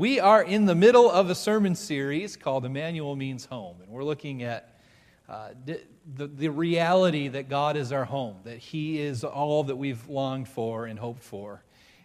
[0.00, 4.02] We are in the middle of a sermon series called Emmanuel Means Home, and we're
[4.02, 4.80] looking at
[5.28, 10.08] uh, the, the reality that God is our home, that He is all that we've
[10.08, 11.62] longed for and hoped for.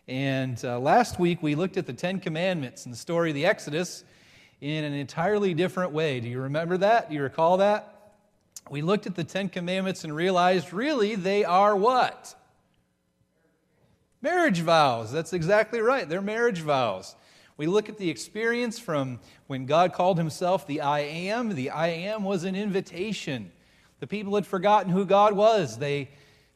[0.09, 3.45] And uh, last week we looked at the Ten Commandments and the story of the
[3.45, 4.03] Exodus
[4.59, 6.19] in an entirely different way.
[6.19, 7.07] Do you remember that?
[7.07, 8.17] Do you recall that?
[8.69, 12.35] We looked at the Ten Commandments and realized really they are what?
[14.21, 15.13] Marriage vows.
[15.13, 16.09] That's exactly right.
[16.09, 17.15] They're marriage vows.
[17.57, 21.55] We look at the experience from when God called himself the I am.
[21.55, 23.51] The I am was an invitation.
[23.99, 25.77] The people had forgotten who God was.
[25.77, 26.09] They,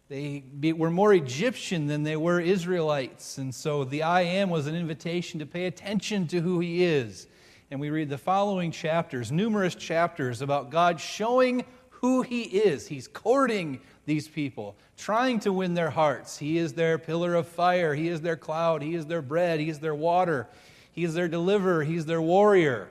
[0.10, 3.38] they were more Egyptian than they were Israelites.
[3.38, 7.28] And so the I am was an invitation to pay attention to who he is.
[7.72, 12.88] And we read the following chapters, numerous chapters about God showing who he is.
[12.88, 16.38] He's courting these people, trying to win their hearts.
[16.38, 19.70] He is their pillar of fire, he is their cloud, he is their bread, he
[19.70, 20.48] is their water.
[20.92, 22.88] He's their deliverer, He's their warrior.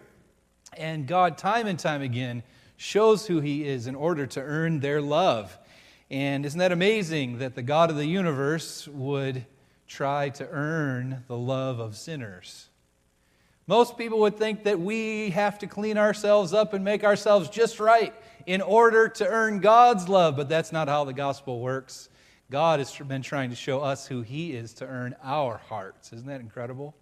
[0.76, 2.42] And God, time and time again,
[2.76, 5.56] shows who He is in order to earn their love.
[6.10, 9.44] And isn't that amazing that the God of the universe would
[9.86, 12.68] try to earn the love of sinners?
[13.66, 17.78] Most people would think that we have to clean ourselves up and make ourselves just
[17.78, 18.14] right
[18.46, 22.08] in order to earn God's love, but that's not how the gospel works.
[22.50, 26.14] God has been trying to show us who He is to earn our hearts.
[26.14, 26.94] Isn't that incredible?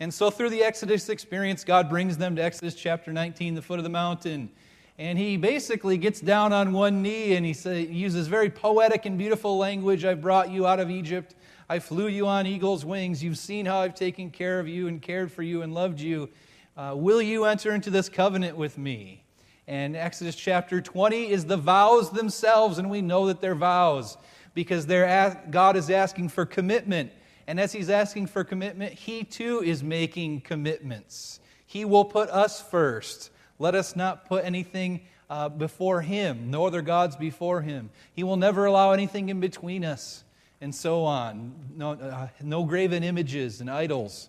[0.00, 3.80] And so, through the Exodus experience, God brings them to Exodus chapter 19, the foot
[3.80, 4.48] of the mountain.
[4.96, 9.16] And he basically gets down on one knee and he say, uses very poetic and
[9.16, 10.04] beautiful language.
[10.04, 11.34] I brought you out of Egypt.
[11.68, 13.22] I flew you on eagle's wings.
[13.22, 16.28] You've seen how I've taken care of you and cared for you and loved you.
[16.76, 19.24] Uh, will you enter into this covenant with me?
[19.66, 24.16] And Exodus chapter 20 is the vows themselves, and we know that they're vows
[24.54, 27.12] because they're, God is asking for commitment
[27.48, 31.40] and as he's asking for commitment, he too is making commitments.
[31.64, 33.30] He will put us first.
[33.58, 37.88] Let us not put anything uh, before him, no other gods before him.
[38.12, 40.24] He will never allow anything in between us,
[40.60, 41.54] and so on.
[41.74, 44.28] No, uh, no graven images and idols.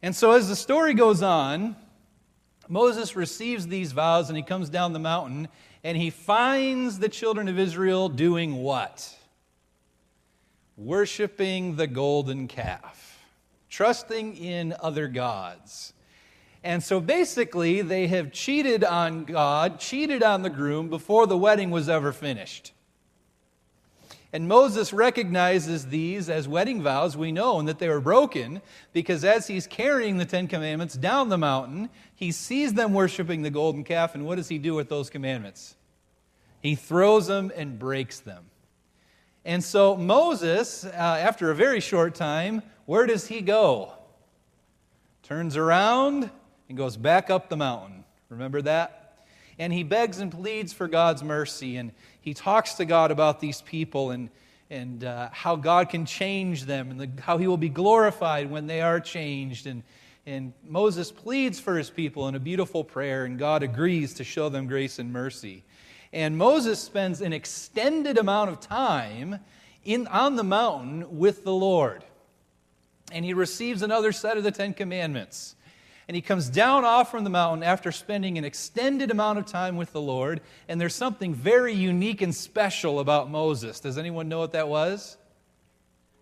[0.00, 1.74] And so, as the story goes on,
[2.68, 5.48] Moses receives these vows and he comes down the mountain
[5.82, 9.16] and he finds the children of Israel doing what?
[10.76, 13.20] Worshiping the golden calf,
[13.68, 15.92] trusting in other gods.
[16.62, 21.70] And so basically, they have cheated on God, cheated on the groom before the wedding
[21.70, 22.72] was ever finished.
[24.32, 27.16] And Moses recognizes these as wedding vows.
[27.16, 28.62] We know and that they were broken
[28.92, 33.50] because as he's carrying the Ten Commandments down the mountain, he sees them worshiping the
[33.50, 34.16] golden calf.
[34.16, 35.76] And what does he do with those commandments?
[36.60, 38.46] He throws them and breaks them.
[39.44, 43.92] And so Moses, uh, after a very short time, where does he go?
[45.22, 46.30] Turns around
[46.68, 48.04] and goes back up the mountain.
[48.30, 49.18] Remember that?
[49.58, 51.76] And he begs and pleads for God's mercy.
[51.76, 54.30] And he talks to God about these people and,
[54.70, 58.66] and uh, how God can change them and the, how he will be glorified when
[58.66, 59.66] they are changed.
[59.66, 59.82] And,
[60.26, 64.48] and Moses pleads for his people in a beautiful prayer, and God agrees to show
[64.48, 65.64] them grace and mercy.
[66.14, 69.40] And Moses spends an extended amount of time
[69.84, 72.04] in, on the mountain with the Lord.
[73.10, 75.56] And he receives another set of the Ten Commandments.
[76.06, 79.76] And he comes down off from the mountain after spending an extended amount of time
[79.76, 80.40] with the Lord.
[80.68, 83.80] And there's something very unique and special about Moses.
[83.80, 85.16] Does anyone know what that was?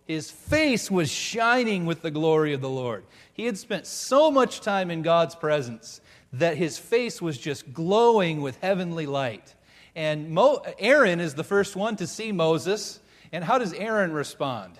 [0.07, 3.05] His face was shining with the glory of the Lord.
[3.35, 6.01] He had spent so much time in God's presence
[6.33, 9.55] that his face was just glowing with heavenly light.
[9.95, 13.01] And Mo- Aaron is the first one to see Moses.
[13.33, 14.75] And how does Aaron respond?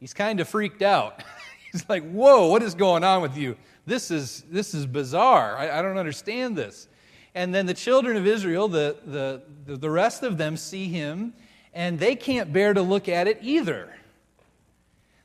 [0.00, 1.22] He's kind of freaked out.
[1.72, 3.56] He's like, Whoa, what is going on with you?
[3.86, 5.56] This is, this is bizarre.
[5.56, 6.88] I, I don't understand this.
[7.34, 9.42] And then the children of Israel, the, the,
[9.76, 11.34] the rest of them, see him,
[11.72, 13.92] and they can't bear to look at it either.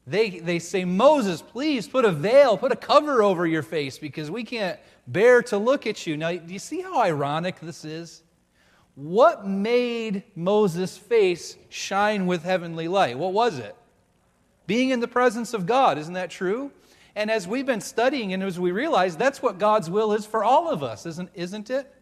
[0.09, 4.31] They, they say, Moses, please put a veil, put a cover over your face because
[4.31, 6.17] we can't bear to look at you.
[6.17, 8.23] Now, do you see how ironic this is?
[8.95, 13.19] What made Moses' face shine with heavenly light?
[13.19, 13.75] What was it?
[14.65, 16.71] Being in the presence of God, isn't that true?
[17.15, 20.43] And as we've been studying and as we realize, that's what God's will is for
[20.43, 21.93] all of us, isn't, isn't it?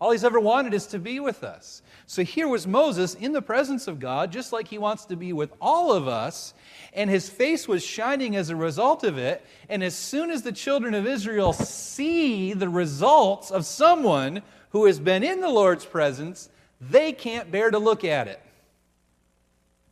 [0.00, 1.80] All he's ever wanted is to be with us.
[2.06, 5.32] So here was Moses in the presence of God, just like he wants to be
[5.32, 6.52] with all of us,
[6.94, 9.44] and his face was shining as a result of it.
[9.68, 15.00] And as soon as the children of Israel see the results of someone who has
[15.00, 16.48] been in the Lord's presence,
[16.80, 18.40] they can't bear to look at it.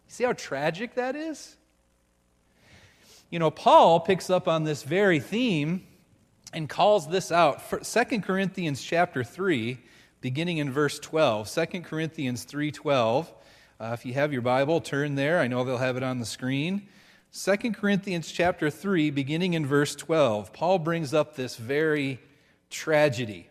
[0.06, 1.56] See how tragic that is?
[3.30, 5.86] You know, Paul picks up on this very theme
[6.52, 7.62] and calls this out.
[7.62, 9.78] For 2 Corinthians chapter 3,
[10.20, 11.50] beginning in verse 12.
[11.50, 13.26] 2 Corinthians 3.12.
[13.82, 15.40] Uh, if you have your Bible, turn there.
[15.40, 16.86] I know they'll have it on the screen.
[17.32, 20.52] 2 Corinthians chapter 3, beginning in verse 12.
[20.52, 22.20] Paul brings up this very
[22.70, 23.48] tragedy.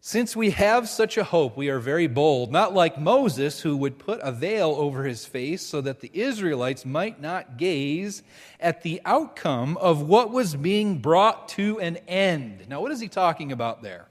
[0.00, 3.98] Since we have such a hope, we are very bold, not like Moses, who would
[3.98, 8.22] put a veil over his face so that the Israelites might not gaze
[8.60, 12.68] at the outcome of what was being brought to an end.
[12.68, 14.06] Now, what is he talking about there?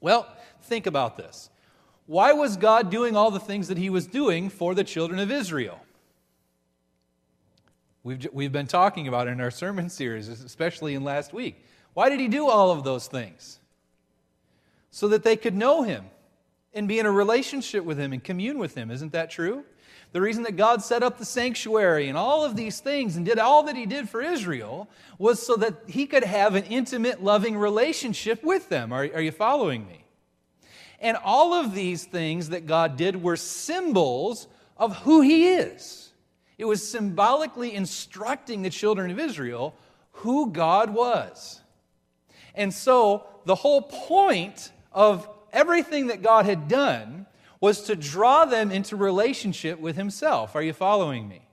[0.00, 0.26] Well,
[0.62, 1.50] think about this.
[2.06, 5.30] Why was God doing all the things that he was doing for the children of
[5.30, 5.80] Israel?
[8.02, 11.64] We've, we've been talking about in our sermon series, especially in last week.
[11.94, 13.58] Why did he do all of those things?
[14.94, 16.04] so that they could know him
[16.72, 18.92] and be in a relationship with him and commune with him.
[18.92, 19.64] Isn't that true?
[20.12, 23.40] The reason that God set up the sanctuary and all of these things and did
[23.40, 27.56] all that he did for Israel was so that he could have an intimate, loving
[27.56, 28.92] relationship with them.
[28.92, 30.03] Are, are you following me?
[31.04, 34.48] And all of these things that God did were symbols
[34.78, 36.12] of who he is.
[36.56, 39.74] It was symbolically instructing the children of Israel
[40.12, 41.60] who God was.
[42.54, 47.26] And so the whole point of everything that God had done
[47.60, 50.56] was to draw them into relationship with Himself.
[50.56, 51.43] Are you following me?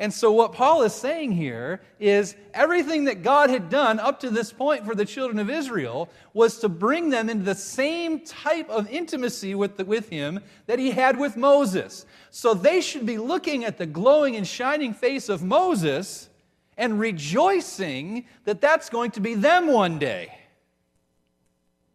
[0.00, 4.30] And so, what Paul is saying here is everything that God had done up to
[4.30, 8.70] this point for the children of Israel was to bring them into the same type
[8.70, 12.06] of intimacy with, the, with Him that He had with Moses.
[12.30, 16.28] So, they should be looking at the glowing and shining face of Moses
[16.76, 20.38] and rejoicing that that's going to be them one day.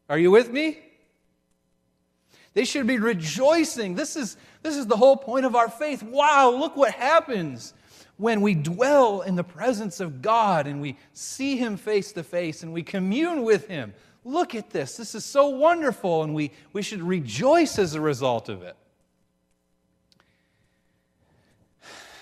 [0.10, 0.80] Are you with me?
[2.54, 3.96] They should be rejoicing.
[3.96, 6.04] This is, this is the whole point of our faith.
[6.04, 7.74] Wow, look what happens
[8.18, 12.64] when we dwell in the presence of God and we see Him face to face
[12.64, 13.94] and we commune with Him.
[14.26, 14.96] Look at this.
[14.96, 18.78] This is so wonderful, and we, we should rejoice as a result of it.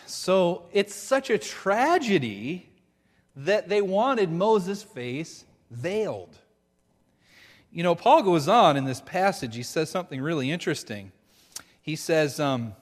[0.07, 2.69] So it's such a tragedy
[3.35, 6.37] that they wanted Moses' face veiled.
[7.71, 11.11] You know, Paul goes on in this passage, he says something really interesting.
[11.81, 12.75] He says um,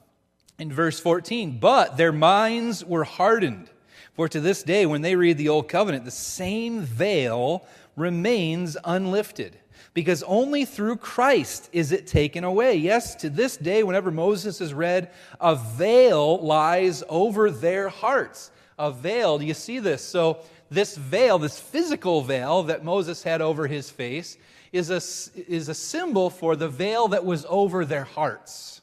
[0.60, 3.70] in verse 14, But their minds were hardened.
[4.14, 7.66] For to this day, when they read the Old Covenant, the same veil
[7.96, 9.58] remains unlifted.
[9.94, 12.76] Because only through Christ is it taken away.
[12.76, 15.10] Yes, to this day, whenever Moses is read,
[15.40, 18.52] a veil lies over their hearts.
[18.78, 20.04] A veil, do you see this?
[20.04, 20.40] So,
[20.70, 24.38] this veil, this physical veil that Moses had over his face,
[24.72, 25.02] is a,
[25.50, 28.79] is a symbol for the veil that was over their hearts.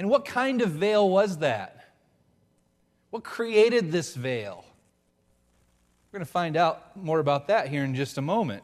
[0.00, 1.90] And what kind of veil was that?
[3.10, 4.64] What created this veil?
[6.10, 8.62] We're going to find out more about that here in just a moment.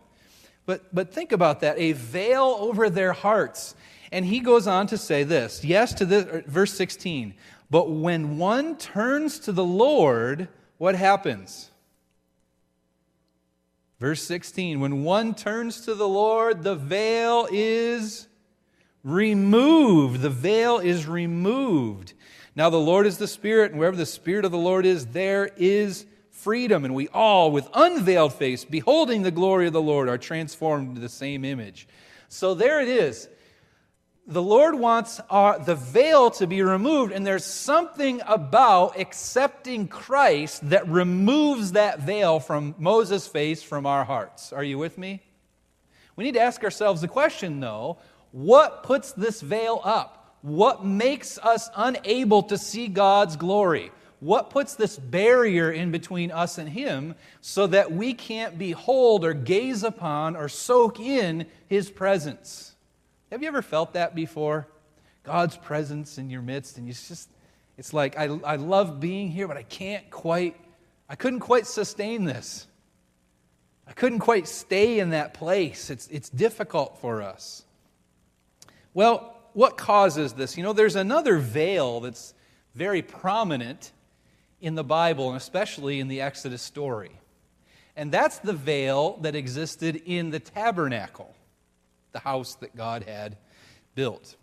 [0.64, 3.74] But, but think about that a veil over their hearts.
[4.10, 7.34] And he goes on to say this yes, to this, er, verse 16.
[7.68, 10.48] But when one turns to the Lord,
[10.78, 11.70] what happens?
[14.00, 18.26] Verse 16 When one turns to the Lord, the veil is
[19.06, 20.20] removed.
[20.20, 22.12] The veil is removed.
[22.56, 25.50] Now, the Lord is the Spirit, and wherever the Spirit of the Lord is, there
[25.56, 26.84] is freedom.
[26.84, 31.00] And we all, with unveiled face, beholding the glory of the Lord, are transformed into
[31.00, 31.86] the same image.
[32.28, 33.28] So there it is
[34.28, 40.68] the Lord wants our, the veil to be removed, and there's something about accepting Christ
[40.70, 44.52] that removes that veil from Moses' face from our hearts.
[44.52, 45.22] Are you with me?
[46.16, 47.98] We need to ask ourselves the question, though
[48.32, 50.36] what puts this veil up?
[50.42, 53.90] What makes us unable to see God's glory?
[54.20, 59.34] What puts this barrier in between us and Him so that we can't behold or
[59.34, 62.74] gaze upon or soak in His presence?
[63.30, 64.66] Have you ever felt that before?
[65.24, 67.28] God's presence in your midst, and you just,
[67.76, 70.56] it's like, I, I love being here, but I can't quite,
[71.08, 72.68] I couldn't quite sustain this.
[73.88, 75.90] I couldn't quite stay in that place.
[75.90, 77.64] It's, it's difficult for us.
[78.96, 80.56] Well, what causes this?
[80.56, 82.32] You know, there's another veil that's
[82.74, 83.92] very prominent
[84.62, 87.10] in the Bible, and especially in the Exodus story.
[87.94, 91.34] And that's the veil that existed in the tabernacle
[92.12, 93.36] the house that God had
[93.94, 94.34] built.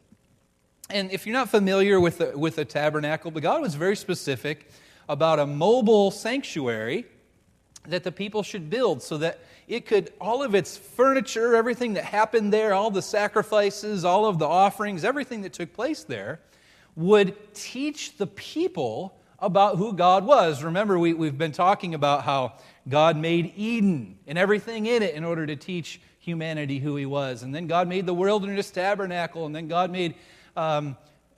[0.88, 4.70] And if you're not familiar with the, with the tabernacle, but God was very specific
[5.10, 7.08] about a mobile sanctuary
[7.88, 12.06] that the people should build so that it could, all of its furniture, everything that
[12.06, 16.40] happened there, all the sacrifices, all of the offerings, everything that took place there,
[16.96, 20.64] would teach the people about who God was.
[20.64, 22.54] Remember, we, we've been talking about how
[22.88, 27.44] God made Eden and everything in it in order to teach humanity who He was.
[27.44, 30.16] And then God made the wilderness tabernacle, and then God made.
[30.56, 30.98] Um,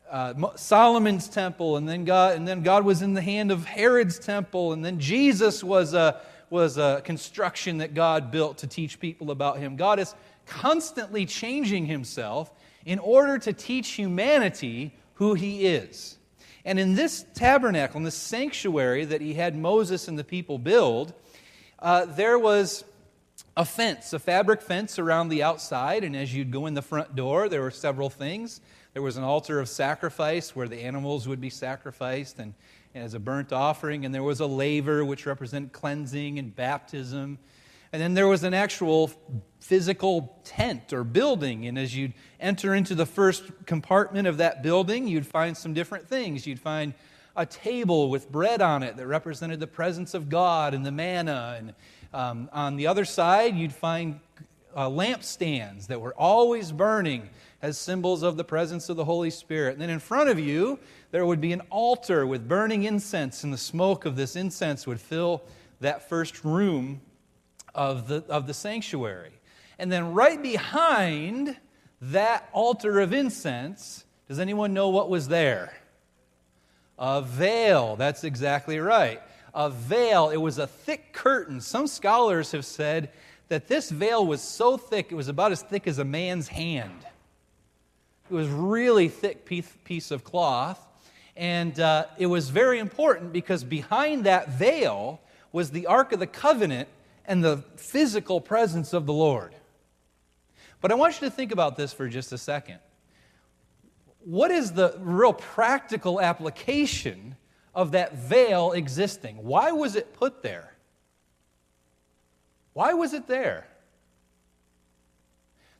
[0.10, 4.20] uh, Solomon's temple, and then God, and then God was in the hand of Herod's
[4.20, 9.32] temple, and then Jesus was a was a construction that God built to teach people
[9.32, 9.76] about Him.
[9.76, 10.14] God is
[10.46, 12.52] constantly changing Himself
[12.86, 16.18] in order to teach humanity who He is.
[16.64, 21.14] And in this tabernacle, in this sanctuary that He had Moses and the people build,
[21.80, 22.84] uh, there was
[23.58, 26.04] a fence, a fabric fence around the outside.
[26.04, 28.62] And as you'd go in the front door, there were several things.
[28.94, 32.54] There was an altar of sacrifice where the animals would be sacrificed and,
[32.96, 34.06] as a burnt offering.
[34.06, 37.38] And there was a laver, which represented cleansing and baptism.
[37.92, 39.12] And then there was an actual
[39.60, 41.68] physical tent or building.
[41.68, 46.08] And as you'd enter into the first compartment of that building, you'd find some different
[46.08, 46.48] things.
[46.48, 46.94] You'd find
[47.36, 51.56] a table with bread on it that represented the presence of God and the manna.
[51.58, 51.74] And
[52.14, 54.20] um, on the other side, you'd find
[54.76, 57.30] uh, lampstands that were always burning
[57.62, 59.74] as symbols of the presence of the Holy Spirit.
[59.74, 60.80] And then in front of you,
[61.12, 65.00] there would be an altar with burning incense, and the smoke of this incense would
[65.00, 65.44] fill
[65.80, 67.02] that first room
[67.74, 69.32] of the, of the sanctuary.
[69.80, 71.58] And then right behind
[72.02, 75.74] that altar of incense, does anyone know what was there?
[76.98, 77.96] A veil.
[77.96, 79.22] That's exactly right.
[79.54, 80.30] A veil.
[80.30, 81.62] It was a thick curtain.
[81.62, 83.12] Some scholars have said
[83.48, 87.06] that this veil was so thick, it was about as thick as a man's hand.
[88.30, 90.80] It was really thick piece, of cloth.
[91.38, 95.20] And uh, it was very important because behind that veil
[95.52, 96.90] was the Ark of the Covenant
[97.26, 99.54] and the physical presence of the Lord.
[100.82, 102.80] But I want you to think about this for just a second.
[104.20, 107.36] What is the real practical application
[107.76, 109.38] of that veil existing?
[109.38, 110.74] Why was it put there?
[112.74, 113.68] Why was it there?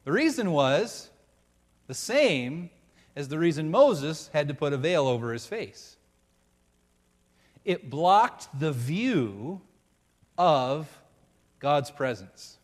[0.04, 1.10] The reason was
[1.88, 2.70] the same
[3.16, 5.98] as the reason Moses had to put a veil over his face.
[7.64, 9.62] It blocked the view
[10.38, 10.88] of
[11.60, 12.58] God's presence.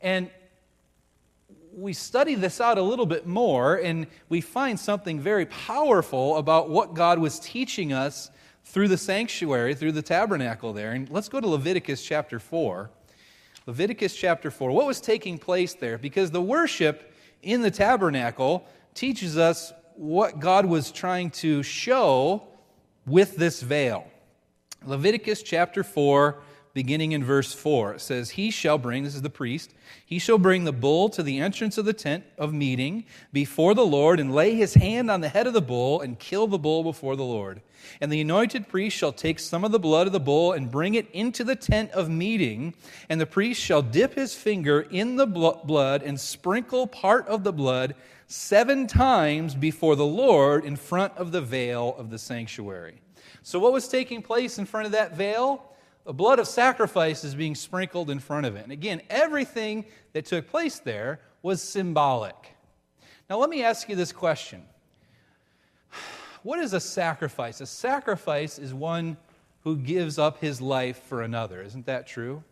[0.00, 0.30] And
[1.74, 6.70] we study this out a little bit more, and we find something very powerful about
[6.70, 8.30] what God was teaching us
[8.64, 10.92] through the sanctuary, through the tabernacle there.
[10.92, 12.90] And let's go to Leviticus chapter 4.
[13.66, 14.70] Leviticus chapter 4.
[14.70, 15.98] What was taking place there?
[15.98, 22.42] Because the worship in the tabernacle teaches us what God was trying to show
[23.06, 24.06] with this veil.
[24.84, 26.42] Leviticus chapter 4,
[26.76, 27.94] beginning in verse 4.
[27.94, 29.72] It says, He shall bring, this is the priest,
[30.04, 33.86] he shall bring the bull to the entrance of the tent of meeting before the
[33.86, 36.84] Lord, and lay his hand on the head of the bull, and kill the bull
[36.84, 37.62] before the Lord.
[37.98, 40.92] And the anointed priest shall take some of the blood of the bull, and bring
[40.92, 42.74] it into the tent of meeting,
[43.08, 47.54] and the priest shall dip his finger in the blood, and sprinkle part of the
[47.54, 47.94] blood
[48.26, 53.00] seven times before the Lord in front of the veil of the sanctuary.
[53.42, 55.72] So, what was taking place in front of that veil?
[56.06, 58.62] The blood of sacrifice is being sprinkled in front of it.
[58.62, 62.54] And again, everything that took place there was symbolic.
[63.28, 64.62] Now, let me ask you this question
[66.44, 67.60] What is a sacrifice?
[67.60, 69.16] A sacrifice is one
[69.64, 71.60] who gives up his life for another.
[71.60, 72.44] Isn't that true?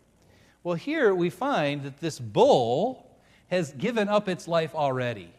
[0.64, 3.08] Well, here we find that this bull
[3.48, 5.32] has given up its life already.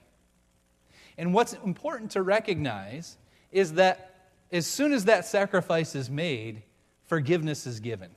[1.18, 3.18] And what's important to recognize
[3.52, 6.62] is that as soon as that sacrifice is made,
[7.08, 8.10] forgiveness is given.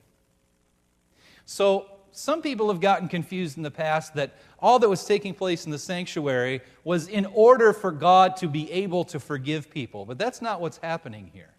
[1.45, 5.65] So, some people have gotten confused in the past that all that was taking place
[5.65, 10.05] in the sanctuary was in order for God to be able to forgive people.
[10.05, 11.53] But that's not what's happening here.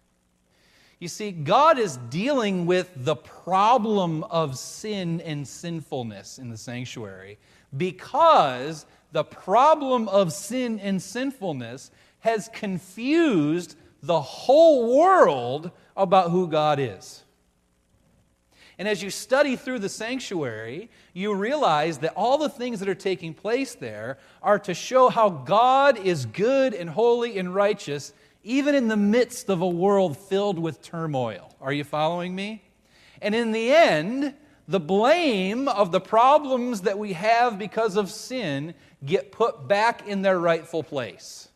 [0.99, 7.39] You see, God is dealing with the problem of sin and sinfulness in the sanctuary
[7.75, 16.79] because the problem of sin and sinfulness has confused the whole world about who God
[16.79, 17.20] is.
[18.77, 22.95] And as you study through the sanctuary, you realize that all the things that are
[22.95, 28.13] taking place there are to show how God is good and holy and righteous,
[28.43, 31.53] even in the midst of a world filled with turmoil.
[31.61, 32.63] Are you following me?
[33.21, 34.33] And in the end,
[34.67, 38.73] the blame of the problems that we have because of sin
[39.05, 41.49] get put back in their rightful place.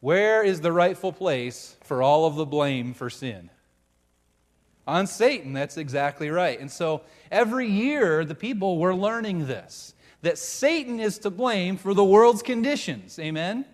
[0.00, 3.50] Where is the rightful place for all of the blame for sin?
[4.86, 6.58] On Satan, that's exactly right.
[6.58, 11.94] And so every year, the people were learning this that Satan is to blame for
[11.94, 13.18] the world's conditions.
[13.18, 13.64] Amen?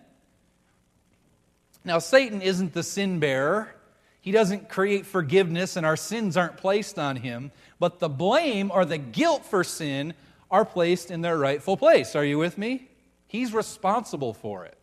[1.85, 3.73] Now, Satan isn't the sin bearer.
[4.21, 7.51] He doesn't create forgiveness, and our sins aren't placed on him.
[7.79, 10.13] But the blame or the guilt for sin
[10.51, 12.15] are placed in their rightful place.
[12.15, 12.87] Are you with me?
[13.27, 14.77] He's responsible for it.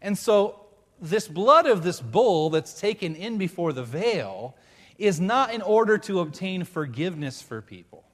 [0.00, 0.60] And so,
[1.00, 4.56] this blood of this bull that's taken in before the veil
[5.00, 8.04] is not in order to obtain forgiveness for people.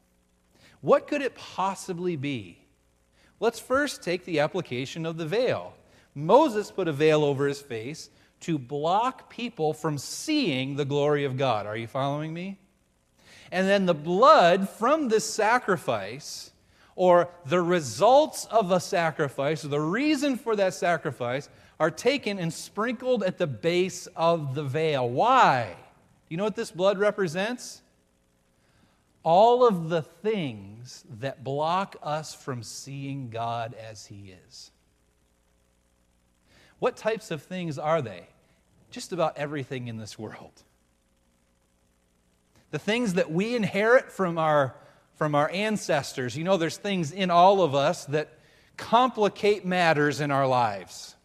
[0.81, 2.59] What could it possibly be?
[3.41, 5.75] Let's first take the application of the veil.
[6.15, 8.09] Moses put a veil over his face
[8.41, 11.67] to block people from seeing the glory of God.
[11.67, 12.59] Are you following me?
[13.51, 16.51] And then the blood from this sacrifice,
[16.95, 22.53] or the results of a sacrifice, or the reason for that sacrifice, are taken and
[22.53, 25.09] sprinkled at the base of the veil.
[25.09, 25.77] Why?
[26.29, 27.83] You know what this blood represents?
[29.23, 34.71] All of the things that block us from seeing God as He is.
[36.79, 38.27] What types of things are they?
[38.91, 40.63] Just about everything in this world.
[42.71, 44.77] The things that we inherit from our,
[45.15, 46.37] from our ancestors.
[46.37, 48.29] You know, there's things in all of us that
[48.77, 51.16] complicate matters in our lives.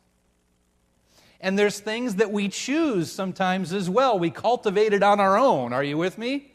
[1.41, 4.17] And there's things that we choose sometimes as well.
[4.17, 5.74] We cultivate it on our own.
[5.74, 6.51] Are you with me?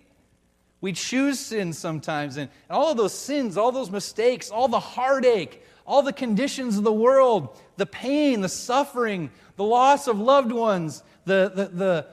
[0.81, 2.37] We choose sin sometimes.
[2.37, 6.85] And all of those sins, all those mistakes, all the heartache, all the conditions of
[6.85, 12.07] the world, the pain, the suffering, the loss of loved ones, the, the, the,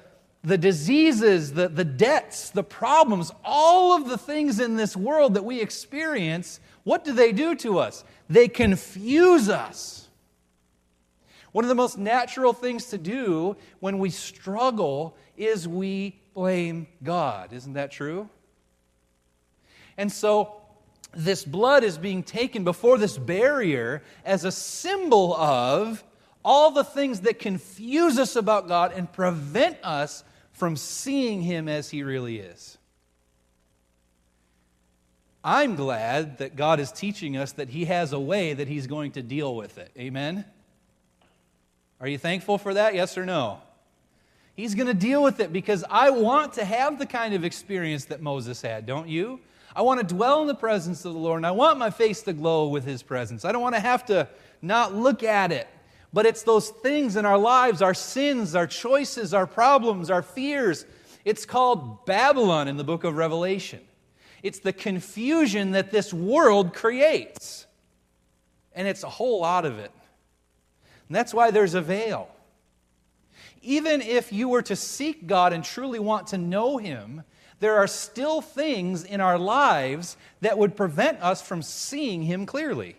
[0.44, 5.46] the diseases, the, the debts, the problems, all of the things in this world that
[5.46, 8.04] we experience, what do they do to us?
[8.30, 10.03] They confuse us.
[11.54, 17.54] One of the most natural things to do when we struggle is we blame God.
[17.54, 18.28] Isn't that true?
[19.96, 20.56] And so
[21.16, 26.04] this blood is being taken before this barrier as a symbol of
[26.44, 31.92] all the things that confuse us about God and prevent us from seeing Him as
[31.92, 32.80] He really is.
[35.44, 39.12] I'm glad that God is teaching us that He has a way that He's going
[39.12, 39.92] to deal with it.
[39.98, 40.46] Amen?
[42.04, 42.96] Are you thankful for that?
[42.96, 43.62] Yes or no?
[44.58, 48.04] He's going to deal with it because I want to have the kind of experience
[48.06, 49.40] that Moses had, don't you?
[49.74, 52.22] I want to dwell in the presence of the Lord, and I want my face
[52.24, 53.46] to glow with His presence.
[53.46, 54.28] I don't want to have to
[54.62, 55.66] not look at it.
[56.12, 60.86] But it's those things in our lives, our sins, our choices, our problems, our fears.
[61.24, 63.80] It's called Babylon in the book of Revelation.
[64.44, 67.66] It's the confusion that this world creates.
[68.74, 69.94] And it's a whole lot of it.
[71.14, 72.28] And that's why there's a veil.
[73.62, 77.22] Even if you were to seek God and truly want to know Him,
[77.60, 82.96] there are still things in our lives that would prevent us from seeing Him clearly.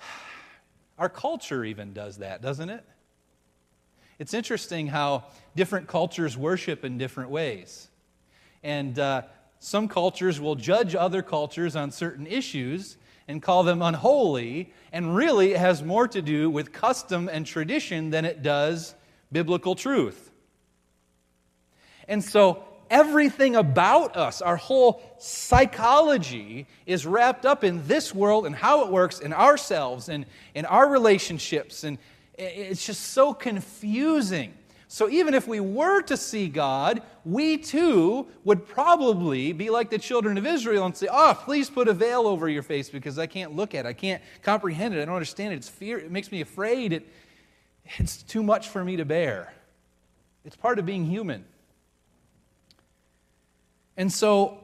[0.98, 2.84] Our culture even does that, doesn't it?
[4.18, 7.86] It's interesting how different cultures worship in different ways.
[8.64, 9.22] And uh,
[9.60, 12.96] some cultures will judge other cultures on certain issues
[13.28, 18.10] and call them unholy, and really it has more to do with custom and tradition
[18.10, 18.94] than it does
[19.32, 20.30] biblical truth.
[22.08, 28.54] And so everything about us, our whole psychology, is wrapped up in this world and
[28.54, 31.82] how it works in ourselves and in our relationships.
[31.82, 31.98] And
[32.38, 34.54] it's just so confusing.
[34.88, 39.98] So, even if we were to see God, we too would probably be like the
[39.98, 43.26] children of Israel and say, Oh, please put a veil over your face because I
[43.26, 43.88] can't look at it.
[43.88, 45.02] I can't comprehend it.
[45.02, 45.56] I don't understand it.
[45.56, 45.98] It's fear.
[45.98, 46.92] It makes me afraid.
[46.92, 47.08] It,
[47.98, 49.52] it's too much for me to bear.
[50.44, 51.44] It's part of being human.
[53.96, 54.58] And so,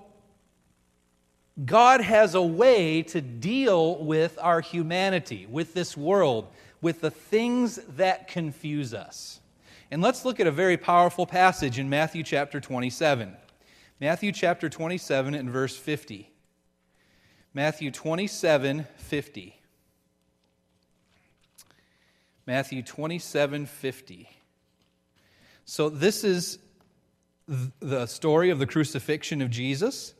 [1.64, 6.46] God has a way to deal with our humanity, with this world,
[6.80, 9.40] with the things that confuse us.
[9.92, 13.36] And let's look at a very powerful passage in Matthew chapter 27.
[14.00, 16.30] Matthew chapter 27 and verse 50.
[17.52, 19.60] Matthew 27, 50.
[22.46, 24.30] Matthew 27, 50.
[25.66, 26.58] So this is
[27.46, 30.14] the story of the crucifixion of Jesus,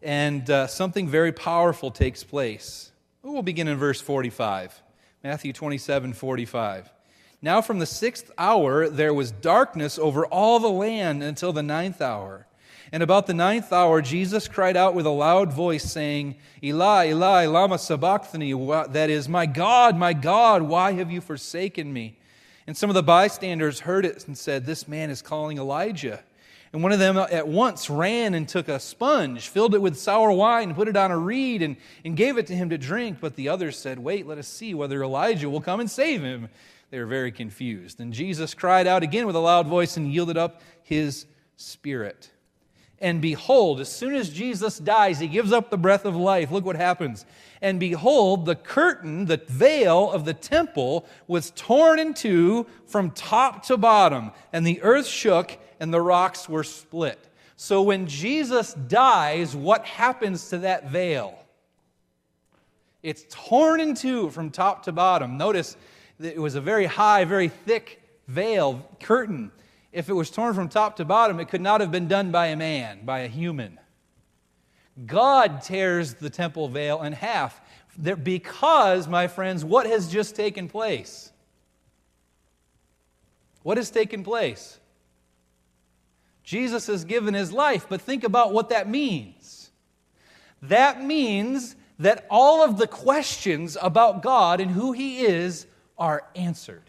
[0.00, 2.92] and uh, something very powerful takes place.
[3.22, 4.82] We'll begin in verse 45.
[5.22, 6.92] Matthew 27 45.
[7.42, 12.00] Now, from the sixth hour, there was darkness over all the land until the ninth
[12.00, 12.46] hour.
[12.92, 17.46] And about the ninth hour, Jesus cried out with a loud voice, saying, Eli, Eli,
[17.46, 18.52] Lama Sabachthani,
[18.90, 22.16] that is, My God, my God, why have you forsaken me?
[22.66, 26.20] And some of the bystanders heard it and said, This man is calling Elijah.
[26.72, 30.30] And one of them at once ran and took a sponge, filled it with sour
[30.32, 33.18] wine, put it on a reed, and, and gave it to him to drink.
[33.20, 36.48] But the others said, Wait, let us see whether Elijah will come and save him.
[36.90, 38.00] They were very confused.
[38.00, 42.30] And Jesus cried out again with a loud voice and yielded up his spirit.
[42.98, 46.50] And behold, as soon as Jesus dies, he gives up the breath of life.
[46.50, 47.26] Look what happens.
[47.60, 53.64] And behold, the curtain, the veil of the temple was torn in two from top
[53.66, 57.18] to bottom, and the earth shook and the rocks were split.
[57.56, 61.38] So when Jesus dies, what happens to that veil?
[63.02, 65.36] It's torn in two from top to bottom.
[65.36, 65.76] Notice
[66.20, 69.52] it was a very high, very thick veil, curtain
[69.96, 72.48] if it was torn from top to bottom, it could not have been done by
[72.48, 73.80] a man, by a human.
[75.06, 77.58] God tears the temple veil in half
[78.22, 81.32] because, my friends, what has just taken place?
[83.62, 84.78] What has taken place?
[86.44, 89.70] Jesus has given his life, but think about what that means.
[90.60, 95.66] That means that all of the questions about God and who he is
[95.98, 96.82] are answered.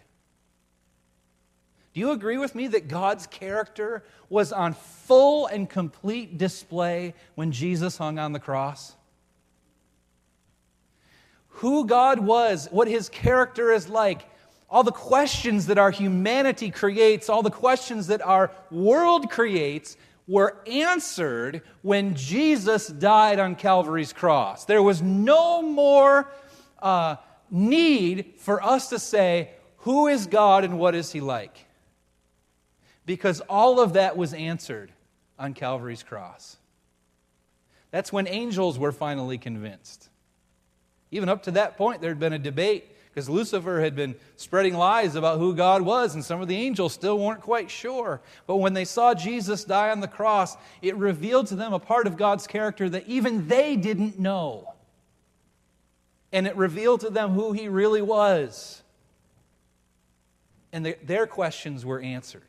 [1.94, 7.52] Do you agree with me that God's character was on full and complete display when
[7.52, 8.96] Jesus hung on the cross?
[11.48, 14.30] Who God was, what his character is like,
[14.70, 20.58] all the questions that our humanity creates, all the questions that our world creates, were
[20.68, 24.66] answered when Jesus died on Calvary's cross.
[24.66, 26.30] There was no more
[26.80, 27.16] uh,
[27.50, 31.68] need for us to say, Who is God and what is he like?
[33.08, 34.92] because all of that was answered
[35.40, 36.58] on Calvary's cross.
[37.90, 40.10] That's when angels were finally convinced.
[41.10, 44.76] Even up to that point, there had been a debate because Lucifer had been spreading
[44.76, 48.22] lies about who God was, and some of the angels still weren't quite sure.
[48.46, 52.08] But when they saw Jesus die on the cross, it revealed to them a part
[52.08, 54.74] of God's character that even they didn't know.
[56.32, 58.82] And it revealed to them who he really was.
[60.74, 62.44] And their questions were answered.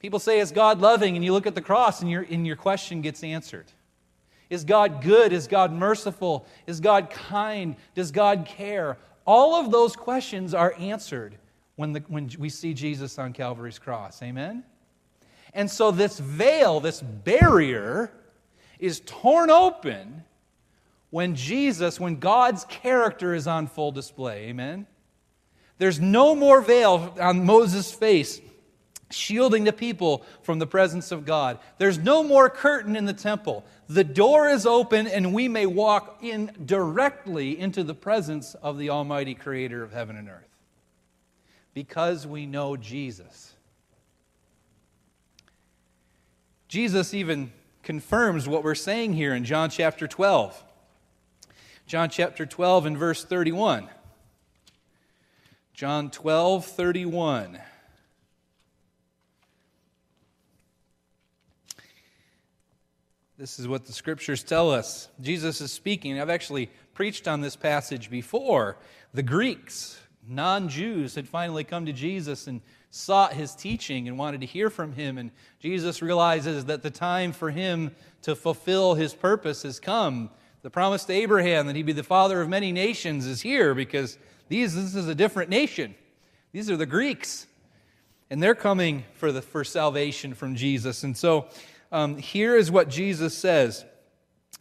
[0.00, 1.14] People say, Is God loving?
[1.14, 3.66] And you look at the cross and your, and your question gets answered.
[4.48, 5.32] Is God good?
[5.32, 6.44] Is God merciful?
[6.66, 7.76] Is God kind?
[7.94, 8.98] Does God care?
[9.24, 11.36] All of those questions are answered
[11.76, 14.22] when, the, when we see Jesus on Calvary's cross.
[14.22, 14.64] Amen?
[15.54, 18.10] And so this veil, this barrier,
[18.80, 20.24] is torn open
[21.10, 24.46] when Jesus, when God's character is on full display.
[24.48, 24.86] Amen?
[25.78, 28.40] There's no more veil on Moses' face
[29.10, 31.58] shielding the people from the presence of God.
[31.78, 33.64] There's no more curtain in the temple.
[33.88, 38.90] The door is open, and we may walk in directly into the presence of the
[38.90, 40.46] Almighty Creator of heaven and earth
[41.74, 43.54] because we know Jesus.
[46.68, 50.64] Jesus even confirms what we're saying here in John chapter 12.
[51.90, 53.88] John chapter 12 and verse 31.
[55.74, 57.58] John 12, 31.
[63.36, 65.08] This is what the scriptures tell us.
[65.20, 66.20] Jesus is speaking.
[66.20, 68.76] I've actually preached on this passage before.
[69.12, 69.98] The Greeks,
[70.28, 74.70] non Jews, had finally come to Jesus and sought his teaching and wanted to hear
[74.70, 75.18] from him.
[75.18, 77.90] And Jesus realizes that the time for him
[78.22, 80.30] to fulfill his purpose has come.
[80.62, 84.18] The promise to Abraham that he'd be the father of many nations is here because
[84.48, 85.94] these, this is a different nation.
[86.52, 87.46] These are the Greeks.
[88.28, 91.02] And they're coming for, the, for salvation from Jesus.
[91.02, 91.48] And so
[91.90, 93.86] um, here is what Jesus says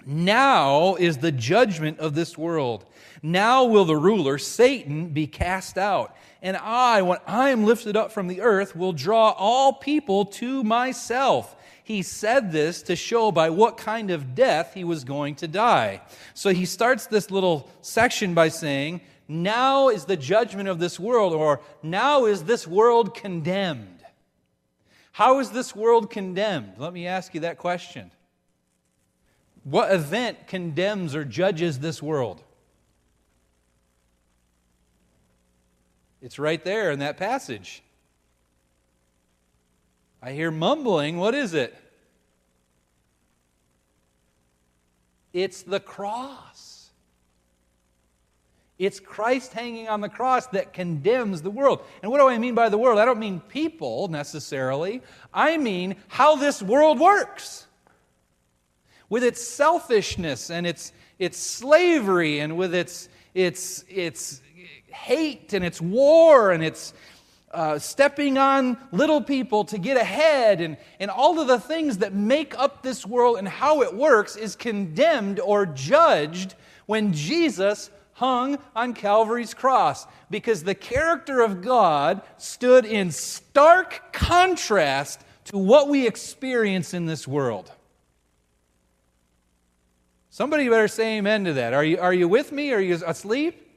[0.05, 2.85] Now is the judgment of this world.
[3.21, 6.15] Now will the ruler, Satan, be cast out.
[6.41, 10.63] And I, when I am lifted up from the earth, will draw all people to
[10.63, 11.56] myself.
[11.84, 16.02] He said this to show by what kind of death he was going to die.
[16.34, 21.34] So he starts this little section by saying, Now is the judgment of this world,
[21.34, 24.06] or now is this world condemned.
[25.12, 26.73] How is this world condemned?
[26.78, 28.12] Let me ask you that question.
[29.63, 32.41] What event condemns or judges this world?
[36.21, 37.82] It's right there in that passage.
[40.21, 41.17] I hear mumbling.
[41.17, 41.75] What is it?
[45.32, 46.89] It's the cross.
[48.77, 51.84] It's Christ hanging on the cross that condemns the world.
[52.01, 52.97] And what do I mean by the world?
[52.97, 55.01] I don't mean people necessarily,
[55.34, 57.67] I mean how this world works.
[59.10, 64.41] With its selfishness and its, its slavery and with its, its, its
[64.91, 66.93] hate and its war and its
[67.52, 72.13] uh, stepping on little people to get ahead, and, and all of the things that
[72.13, 76.54] make up this world and how it works is condemned or judged
[76.86, 85.21] when Jesus hung on Calvary's cross because the character of God stood in stark contrast
[85.45, 87.71] to what we experience in this world.
[90.30, 91.73] Somebody better say amen to that.
[91.73, 92.73] Are you, are you with me?
[92.73, 93.68] Are you asleep?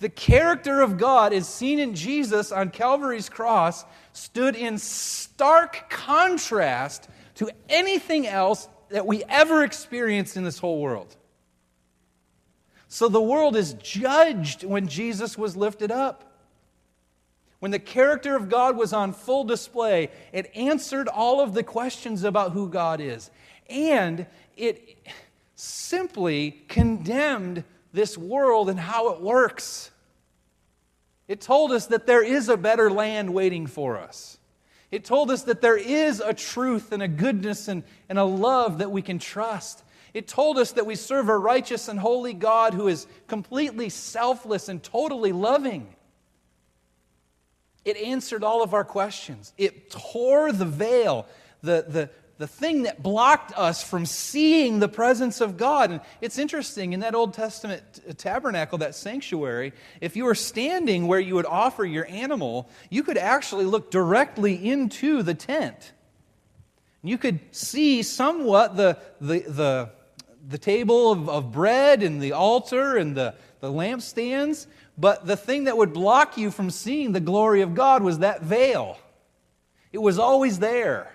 [0.00, 7.08] The character of God is seen in Jesus on Calvary's cross, stood in stark contrast
[7.36, 11.16] to anything else that we ever experienced in this whole world.
[12.88, 16.32] So the world is judged when Jesus was lifted up.
[17.58, 22.22] When the character of God was on full display, it answered all of the questions
[22.22, 23.30] about who God is.
[23.70, 24.26] And
[24.56, 24.98] it
[25.54, 29.90] simply condemned this world and how it works.
[31.26, 34.38] It told us that there is a better land waiting for us.
[34.90, 38.78] It told us that there is a truth and a goodness and, and a love
[38.78, 39.82] that we can trust.
[40.12, 44.68] It told us that we serve a righteous and holy God who is completely selfless
[44.68, 45.88] and totally loving.
[47.84, 49.52] It answered all of our questions.
[49.56, 51.26] It tore the veil,
[51.62, 55.92] the, the, the thing that blocked us from seeing the presence of God.
[55.92, 61.06] And it's interesting, in that Old Testament uh, tabernacle, that sanctuary, if you were standing
[61.06, 65.92] where you would offer your animal, you could actually look directly into the tent.
[67.02, 69.90] You could see somewhat the, the, the,
[70.48, 74.66] the table of, of bread and the altar and the, the lampstands,
[74.98, 78.42] but the thing that would block you from seeing the glory of God was that
[78.42, 78.98] veil.
[79.92, 81.13] It was always there.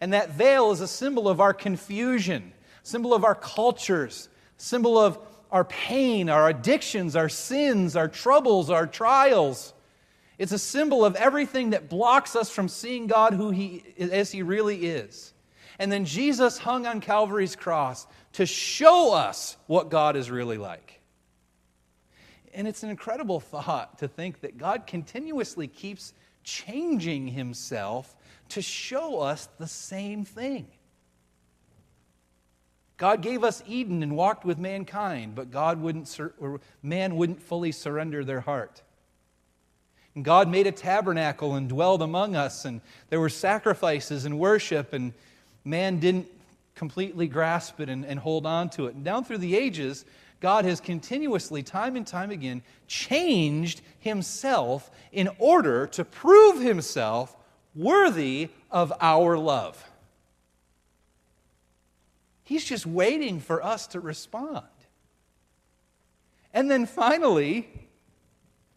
[0.00, 5.18] And that veil is a symbol of our confusion, symbol of our cultures, symbol of
[5.50, 9.74] our pain, our addictions, our sins, our troubles, our trials.
[10.38, 14.42] It's a symbol of everything that blocks us from seeing God who he, as He
[14.42, 15.34] really is.
[15.78, 21.00] And then Jesus hung on Calvary's cross to show us what God is really like.
[22.52, 28.14] And it's an incredible thought to think that God continuously keeps changing Himself
[28.50, 30.66] to show us the same thing.
[32.96, 37.72] God gave us Eden and walked with mankind, but God wouldn't or man wouldn't fully
[37.72, 38.82] surrender their heart.
[40.14, 44.92] And God made a tabernacle and dwelled among us, and there were sacrifices and worship,
[44.92, 45.14] and
[45.64, 46.26] man didn't
[46.74, 48.94] completely grasp it and, and hold on to it.
[48.94, 50.04] And down through the ages,
[50.40, 57.36] God has continuously, time and time again, changed himself in order to prove himself
[57.74, 59.84] worthy of our love.
[62.44, 64.66] He's just waiting for us to respond.
[66.52, 67.68] And then finally,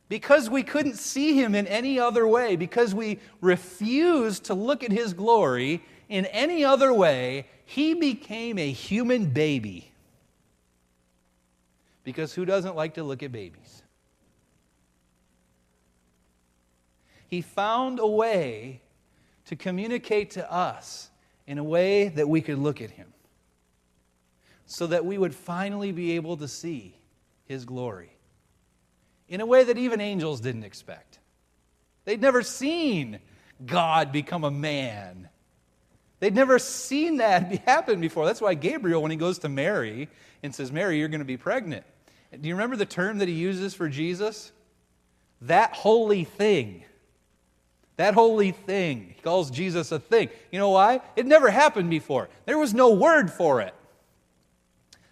[0.09, 4.91] because we couldn't see him in any other way, because we refused to look at
[4.91, 9.91] his glory in any other way, he became a human baby.
[12.03, 13.82] Because who doesn't like to look at babies?
[17.33, 18.79] He found a way
[19.45, 21.09] to communicate to us
[21.47, 23.11] in a way that we could look at him
[24.67, 26.95] so that we would finally be able to see
[27.45, 28.11] his glory
[29.27, 31.17] in a way that even angels didn't expect.
[32.05, 33.17] They'd never seen
[33.65, 35.27] God become a man.
[36.19, 38.27] They'd never seen that happen before.
[38.27, 40.07] That's why Gabriel, when he goes to Mary
[40.43, 41.83] and says, Mary, you're going to be pregnant.
[42.39, 44.51] Do you remember the term that he uses for Jesus?
[45.41, 46.83] That holy thing.
[47.97, 49.13] That holy thing.
[49.15, 50.29] He calls Jesus a thing.
[50.51, 51.01] You know why?
[51.15, 52.29] It never happened before.
[52.45, 53.73] There was no word for it.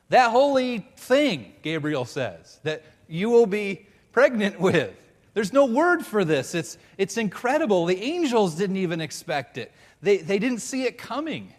[0.09, 4.93] That holy thing, Gabriel says, that you will be pregnant with.
[5.33, 6.53] There's no word for this.
[6.53, 7.85] It's, it's incredible.
[7.85, 11.53] The angels didn't even expect it, they, they didn't see it coming.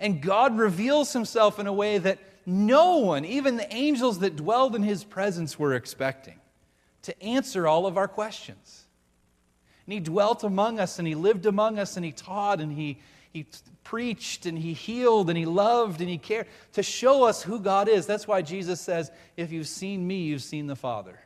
[0.00, 4.76] And God reveals himself in a way that no one, even the angels that dwelled
[4.76, 6.38] in his presence, were expecting
[7.02, 8.86] to answer all of our questions.
[9.88, 12.98] And he dwelt among us, and he lived among us, and he taught, and he,
[13.32, 13.46] he
[13.84, 17.88] preached, and he healed, and he loved, and he cared to show us who God
[17.88, 18.04] is.
[18.04, 21.18] That's why Jesus says, If you've seen me, you've seen the Father.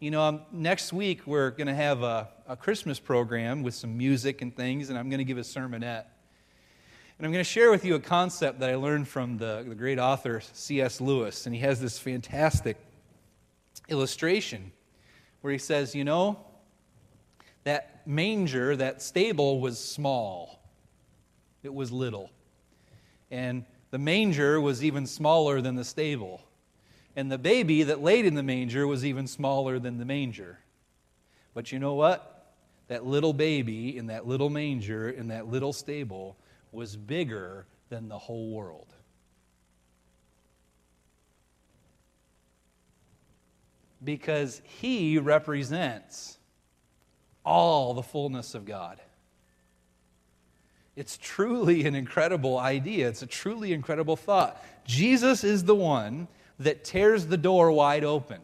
[0.00, 3.96] You know, um, next week we're going to have a, a Christmas program with some
[3.96, 6.06] music and things, and I'm going to give a sermonette.
[7.16, 9.76] And I'm going to share with you a concept that I learned from the, the
[9.76, 11.00] great author C.S.
[11.00, 11.46] Lewis.
[11.46, 12.76] And he has this fantastic
[13.88, 14.72] illustration
[15.42, 16.44] where he says, You know,
[17.64, 20.60] that manger, that stable was small,
[21.62, 22.30] it was little.
[23.30, 26.42] And the manger was even smaller than the stable.
[27.14, 30.58] And the baby that laid in the manger was even smaller than the manger.
[31.54, 32.54] But you know what?
[32.88, 36.36] That little baby in that little manger in that little stable
[36.72, 38.94] was bigger than the whole world.
[44.02, 46.38] Because he represents
[47.44, 49.00] all the fullness of God.
[50.94, 53.08] It's truly an incredible idea.
[53.08, 54.62] It's a truly incredible thought.
[54.84, 56.28] Jesus is the one
[56.58, 58.40] that tears the door wide open.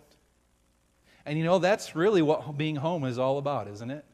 [1.26, 4.04] And you know, that's really what being home is all about, isn't it?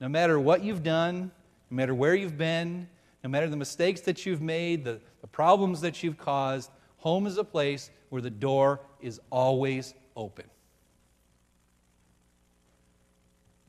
[0.00, 1.30] No matter what you've done,
[1.70, 2.88] no matter where you've been,
[3.22, 7.36] no matter the mistakes that you've made, the, the problems that you've caused, home is
[7.36, 10.46] a place where the door is always open.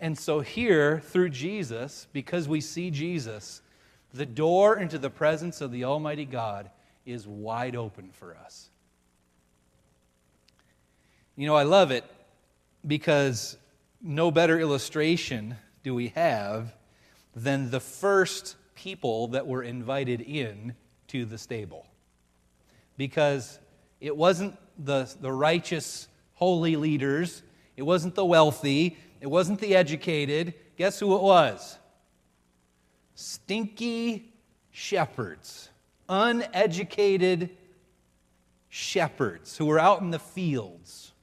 [0.04, 3.62] And so, here, through Jesus, because we see Jesus,
[4.14, 6.70] the door into the presence of the Almighty God
[7.06, 8.70] is wide open for us.
[11.38, 12.04] You know, I love it
[12.86, 13.56] because
[14.02, 16.76] no better illustration do we have
[17.34, 20.76] than the first people that were invited in
[21.08, 21.86] to the stable.
[22.98, 23.58] Because
[24.02, 27.42] it wasn't the, the righteous, holy leaders,
[27.76, 30.54] it wasn't the wealthy, it wasn't the educated.
[30.78, 31.78] Guess who it was?
[33.16, 34.34] Stinky
[34.72, 35.70] shepherds,
[36.10, 37.52] uneducated
[38.70, 41.14] shepherds who were out in the fields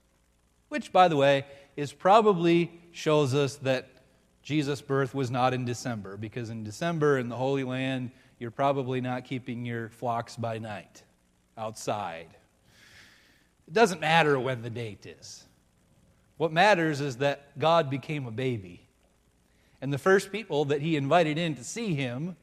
[0.70, 1.44] which, by the way,
[1.76, 3.88] is probably shows us that
[4.42, 9.00] Jesus' birth was not in December, because in December in the Holy Land, you're probably
[9.00, 11.02] not keeping your flocks by night
[11.58, 12.28] outside.
[13.68, 15.44] It doesn't matter when the date is.
[16.40, 18.88] What matters is that God became a baby.
[19.82, 22.34] And the first people that he invited in to see him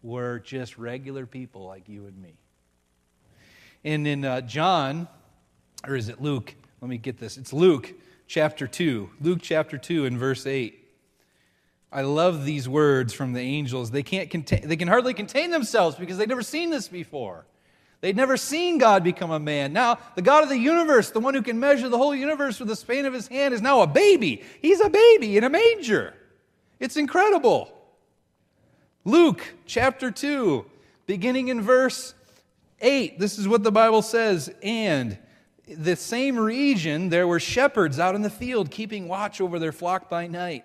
[0.00, 2.34] were just regular people like you and me.
[3.82, 5.08] And in uh, John,
[5.84, 6.54] or is it Luke?
[6.80, 7.36] Let me get this.
[7.36, 7.92] It's Luke
[8.28, 9.10] chapter 2.
[9.20, 10.88] Luke chapter 2 and verse 8.
[11.90, 13.90] I love these words from the angels.
[13.90, 17.44] They, can't contain, they can hardly contain themselves because they've never seen this before.
[18.00, 19.72] They'd never seen God become a man.
[19.72, 22.68] Now, the God of the universe, the one who can measure the whole universe with
[22.68, 24.42] the span of his hand, is now a baby.
[24.60, 26.14] He's a baby in a manger.
[26.78, 27.72] It's incredible.
[29.04, 30.66] Luke chapter 2,
[31.06, 32.14] beginning in verse
[32.80, 34.52] 8, this is what the Bible says.
[34.62, 35.16] And
[35.66, 40.10] the same region, there were shepherds out in the field keeping watch over their flock
[40.10, 40.64] by night.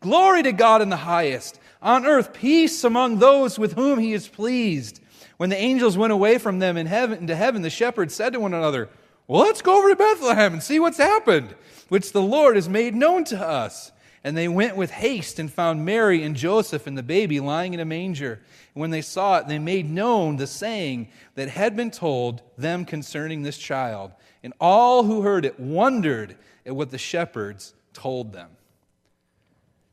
[0.00, 4.28] Glory to God in the highest, on earth peace among those with whom he is
[4.28, 5.00] pleased.
[5.38, 8.40] When the angels went away from them in heaven into heaven, the shepherds said to
[8.40, 8.88] one another,
[9.26, 11.54] Well, let's go over to Bethlehem and see what's happened,
[11.88, 13.92] which the Lord has made known to us.
[14.24, 17.80] And they went with haste and found Mary and Joseph and the baby lying in
[17.80, 18.40] a manger.
[18.74, 22.84] And when they saw it, they made known the saying that had been told them
[22.84, 24.12] concerning this child.
[24.42, 28.50] And all who heard it wondered at what the shepherds told them.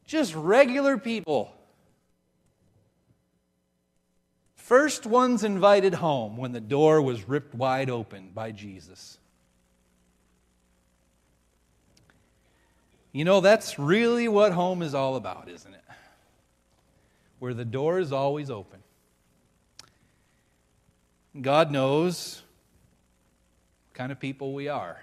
[0.06, 1.52] Just regular people.
[4.56, 9.20] First ones invited home when the door was ripped wide open by Jesus.
[13.12, 15.84] You know, that's really what home is all about, isn't it?
[17.40, 18.80] Where the door is always open.
[21.40, 22.42] God knows
[23.88, 25.00] what kind of people we are,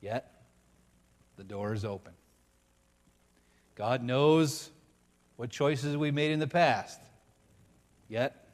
[0.00, 0.42] yet
[1.36, 2.12] the door is open.
[3.80, 4.68] God knows
[5.36, 7.00] what choices we made in the past,
[8.10, 8.46] yet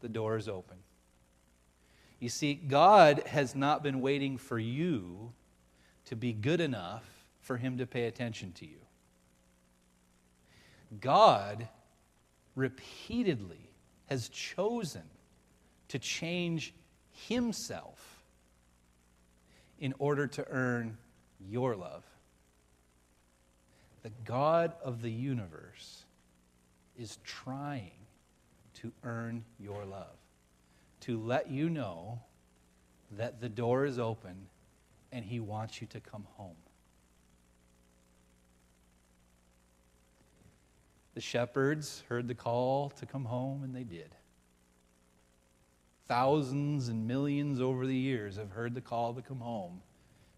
[0.00, 0.78] the door is open.
[2.20, 5.34] You see, God has not been waiting for you
[6.06, 7.04] to be good enough
[7.42, 8.78] for him to pay attention to you.
[11.02, 11.68] God
[12.56, 13.68] repeatedly
[14.06, 15.02] has chosen
[15.88, 16.72] to change
[17.28, 18.24] himself
[19.78, 20.96] in order to earn
[21.46, 22.04] your love.
[24.02, 26.04] The God of the universe
[26.98, 27.92] is trying
[28.74, 30.16] to earn your love,
[31.00, 32.20] to let you know
[33.12, 34.48] that the door is open
[35.12, 36.56] and he wants you to come home.
[41.14, 44.14] The shepherds heard the call to come home, and they did.
[46.08, 49.82] Thousands and millions over the years have heard the call to come home,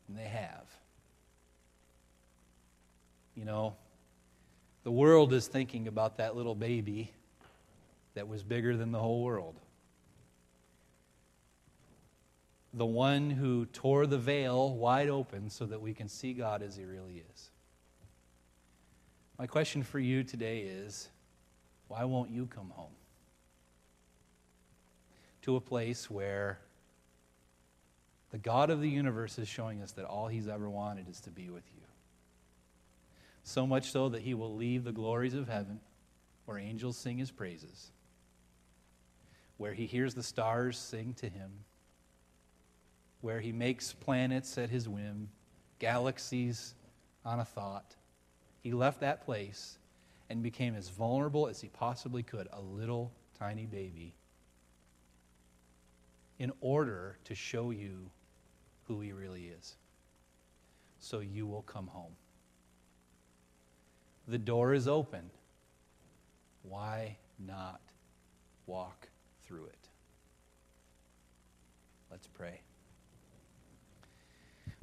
[0.08, 0.66] and they have.
[3.34, 3.74] You know,
[4.84, 7.12] the world is thinking about that little baby
[8.14, 9.56] that was bigger than the whole world.
[12.72, 16.76] The one who tore the veil wide open so that we can see God as
[16.76, 17.50] He really is.
[19.38, 21.08] My question for you today is
[21.88, 22.92] why won't you come home?
[25.42, 26.58] To a place where
[28.30, 31.30] the God of the universe is showing us that all He's ever wanted is to
[31.30, 31.83] be with you.
[33.44, 35.80] So much so that He will leave the glories of heaven
[36.46, 37.92] where angels sing His praises,
[39.56, 41.52] where He hears the stars sing to Him,
[43.20, 45.28] where He makes planets at His whim,
[45.78, 46.74] galaxies
[47.24, 47.94] on a thought
[48.64, 49.76] he left that place
[50.30, 54.14] and became as vulnerable as he possibly could, a little tiny baby,
[56.38, 58.10] in order to show you
[58.88, 59.76] who he really is.
[60.98, 62.16] So you will come home.
[64.26, 65.30] The door is open.
[66.62, 67.80] Why not
[68.66, 69.08] walk
[69.46, 69.88] through it?
[72.10, 72.60] Let's pray.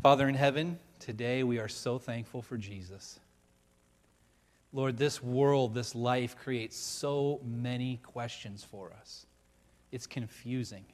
[0.02, 3.20] Father in heaven, today we are so thankful for Jesus.
[4.74, 9.26] Lord, this world, this life creates so many questions for us.
[9.92, 10.86] It's confusing.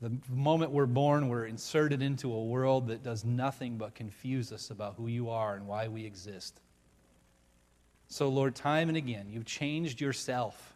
[0.00, 4.70] The moment we're born, we're inserted into a world that does nothing but confuse us
[4.70, 6.60] about who you are and why we exist.
[8.08, 10.74] So, Lord, time and again, you've changed yourself.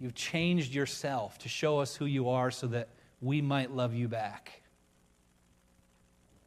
[0.00, 2.88] You've changed yourself to show us who you are so that
[3.20, 4.62] we might love you back.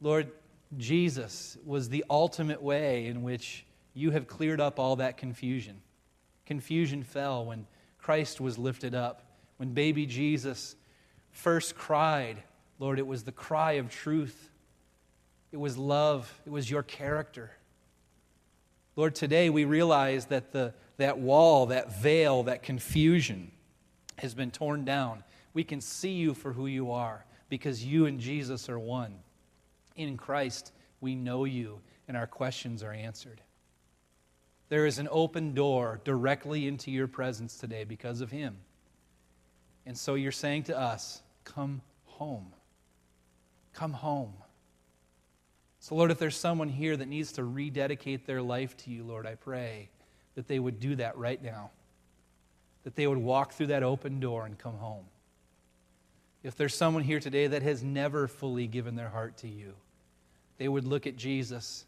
[0.00, 0.32] Lord,
[0.76, 3.64] Jesus was the ultimate way in which
[3.94, 5.80] you have cleared up all that confusion.
[6.46, 7.66] Confusion fell when
[7.98, 9.22] Christ was lifted up.
[9.58, 10.74] When baby Jesus
[11.32, 12.42] first cried,
[12.78, 14.50] Lord, it was the cry of truth.
[15.50, 16.32] It was love.
[16.46, 17.50] It was your character.
[18.94, 23.50] Lord, today we realize that the, that wall, that veil, that confusion
[24.18, 25.24] has been torn down.
[25.54, 29.14] We can see you for who you are because you and Jesus are one.
[29.96, 33.40] In Christ, we know you and our questions are answered.
[34.68, 38.56] There is an open door directly into your presence today because of Him.
[39.86, 42.52] And so you're saying to us, Come home.
[43.72, 44.34] Come home.
[45.80, 49.26] So, Lord, if there's someone here that needs to rededicate their life to you, Lord,
[49.26, 49.88] I pray
[50.36, 51.70] that they would do that right now.
[52.84, 55.04] That they would walk through that open door and come home.
[56.44, 59.74] If there's someone here today that has never fully given their heart to you,
[60.58, 61.84] they would look at Jesus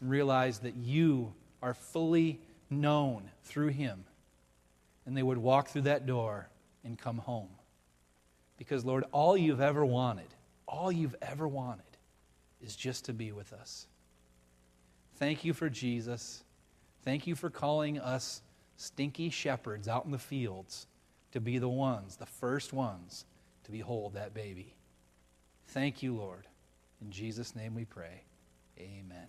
[0.00, 1.32] and realize that you
[1.62, 2.40] are fully
[2.70, 4.04] known through him.
[5.06, 6.48] And they would walk through that door
[6.84, 7.48] and come home.
[8.56, 10.28] Because, Lord, all you've ever wanted,
[10.66, 11.84] all you've ever wanted,
[12.60, 13.86] is just to be with us.
[15.16, 16.44] Thank you for Jesus.
[17.04, 18.42] Thank you for calling us
[18.76, 20.86] stinky shepherds out in the fields
[21.32, 23.24] to be the ones, the first ones,
[23.64, 24.74] to behold that baby.
[25.68, 26.46] Thank you, Lord.
[27.00, 28.22] In Jesus' name we pray.
[28.78, 29.28] Amen.